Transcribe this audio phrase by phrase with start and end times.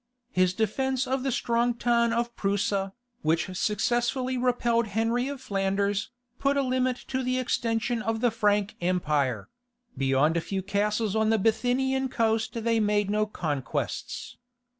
[0.31, 6.57] His defence of the strong town of Prusa, which successfully repelled Henry of Flanders, put
[6.57, 9.47] a limit to the extension of the Frank Empire;
[9.95, 14.37] beyond a few castles on the Bithynian coast they made no conquests.